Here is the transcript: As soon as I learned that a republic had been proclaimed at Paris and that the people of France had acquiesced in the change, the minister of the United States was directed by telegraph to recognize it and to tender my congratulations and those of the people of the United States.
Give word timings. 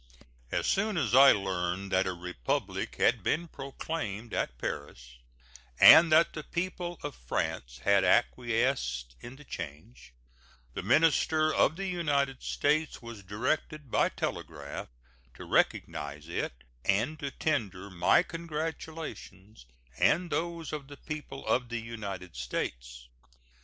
As 0.51 0.65
soon 0.65 0.97
as 0.97 1.13
I 1.13 1.31
learned 1.31 1.91
that 1.91 2.07
a 2.07 2.13
republic 2.15 2.95
had 2.95 3.21
been 3.21 3.47
proclaimed 3.47 4.33
at 4.33 4.57
Paris 4.57 5.19
and 5.79 6.11
that 6.11 6.33
the 6.33 6.41
people 6.43 6.97
of 7.03 7.13
France 7.13 7.81
had 7.83 8.03
acquiesced 8.03 9.15
in 9.21 9.35
the 9.35 9.43
change, 9.43 10.11
the 10.73 10.81
minister 10.81 11.53
of 11.53 11.75
the 11.75 11.85
United 11.85 12.41
States 12.41 13.03
was 13.03 13.21
directed 13.21 13.91
by 13.91 14.09
telegraph 14.09 14.87
to 15.35 15.45
recognize 15.45 16.27
it 16.27 16.63
and 16.83 17.19
to 17.19 17.29
tender 17.29 17.91
my 17.91 18.23
congratulations 18.23 19.67
and 19.99 20.31
those 20.31 20.73
of 20.73 20.87
the 20.87 20.97
people 20.97 21.45
of 21.45 21.69
the 21.69 21.79
United 21.79 22.35
States. 22.35 23.07